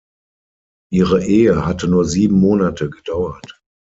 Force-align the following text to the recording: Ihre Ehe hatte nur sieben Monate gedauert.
Ihre 0.91 1.21
Ehe 1.23 1.63
hatte 1.67 1.87
nur 1.87 2.05
sieben 2.05 2.39
Monate 2.39 2.89
gedauert. 2.89 3.61